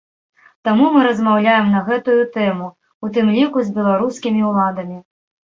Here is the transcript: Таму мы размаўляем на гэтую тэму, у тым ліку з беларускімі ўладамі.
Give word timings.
Таму 0.67 0.85
мы 0.95 1.01
размаўляем 1.07 1.69
на 1.75 1.83
гэтую 1.91 2.17
тэму, 2.37 2.71
у 3.07 3.11
тым 3.19 3.25
ліку 3.37 3.57
з 3.69 3.77
беларускімі 3.79 4.41
ўладамі. 4.49 4.97